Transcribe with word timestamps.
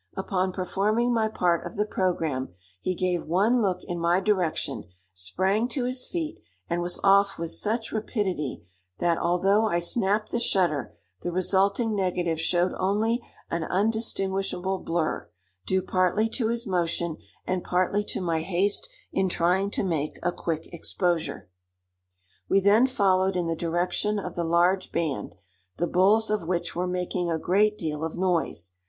Upon 0.17 0.51
performing 0.51 1.13
my 1.13 1.27
part 1.27 1.63
of 1.63 1.75
the 1.75 1.85
program, 1.85 2.55
he 2.79 2.95
gave 2.95 3.27
one 3.27 3.61
look 3.61 3.83
in 3.83 3.99
my 3.99 4.19
direction, 4.19 4.85
sprang 5.13 5.67
to 5.67 5.85
his 5.85 6.07
feet, 6.07 6.39
and 6.67 6.81
was 6.81 6.99
off 7.03 7.37
with 7.37 7.51
such 7.51 7.91
rapidity 7.91 8.63
that, 8.97 9.19
although 9.19 9.67
I 9.67 9.77
snapped 9.77 10.31
the 10.31 10.39
shutter, 10.39 10.97
the 11.21 11.31
resulting 11.31 11.95
negative 11.95 12.41
showed 12.41 12.73
only 12.79 13.21
an 13.51 13.63
undistinguishable 13.63 14.79
blur, 14.79 15.29
due 15.67 15.83
partly 15.83 16.27
to 16.29 16.47
his 16.47 16.65
motion 16.65 17.17
and 17.45 17.63
partly 17.63 18.03
to 18.05 18.21
my 18.21 18.41
haste 18.41 18.89
in 19.11 19.29
trying 19.29 19.69
to 19.69 19.83
make 19.83 20.17
a 20.23 20.31
quick 20.31 20.67
exposure. 20.73 21.47
We 22.49 22.59
then 22.59 22.87
followed 22.87 23.35
in 23.35 23.45
the 23.45 23.55
direction 23.55 24.17
of 24.17 24.33
the 24.33 24.43
large 24.45 24.91
band, 24.91 25.35
the 25.77 25.85
bulls 25.85 26.31
of 26.31 26.47
which 26.47 26.75
were 26.75 26.87
making 26.87 27.29
a 27.29 27.37
great 27.37 27.77
deal 27.77 28.03
of 28.03 28.17
noise. 28.17 28.73